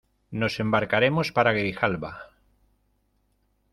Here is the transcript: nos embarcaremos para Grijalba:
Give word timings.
nos 0.39 0.59
embarcaremos 0.59 1.31
para 1.31 1.51
Grijalba: 1.53 2.31